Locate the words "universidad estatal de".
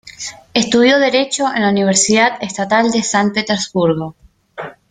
1.69-3.03